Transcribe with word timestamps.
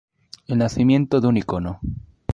El 0.47 0.57
nacimiento 0.57 1.21
de 1.21 1.27
un 1.27 1.37
icono". 1.37 1.79